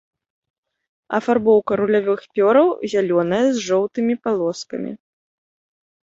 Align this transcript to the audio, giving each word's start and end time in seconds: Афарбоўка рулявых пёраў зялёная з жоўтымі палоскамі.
Афарбоўка 1.17 1.71
рулявых 1.81 2.21
пёраў 2.39 2.69
зялёная 2.93 3.39
з 3.49 3.57
жоўтымі 3.67 4.15
палоскамі. 4.23 4.91